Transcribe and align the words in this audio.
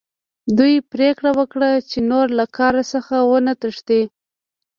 دوی 0.57 0.73
پریکړه 0.91 1.31
وکړه 1.39 1.69
چې 1.89 1.99
نور 2.11 2.27
له 2.39 2.45
کار 2.57 2.73
څخه 2.93 3.15
ونه 3.29 3.53
تښتي 3.61 4.01